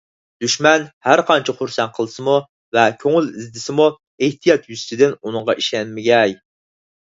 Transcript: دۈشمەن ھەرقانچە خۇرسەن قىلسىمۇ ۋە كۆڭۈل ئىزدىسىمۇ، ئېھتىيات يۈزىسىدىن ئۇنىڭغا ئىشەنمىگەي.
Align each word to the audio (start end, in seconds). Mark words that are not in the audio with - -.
دۈشمەن 0.43 0.85
ھەرقانچە 1.07 1.53
خۇرسەن 1.59 1.91
قىلسىمۇ 1.97 2.39
ۋە 2.79 2.87
كۆڭۈل 3.05 3.29
ئىزدىسىمۇ، 3.43 3.87
ئېھتىيات 4.29 4.69
يۈزىسىدىن 4.75 5.17
ئۇنىڭغا 5.21 5.59
ئىشەنمىگەي. 5.65 6.39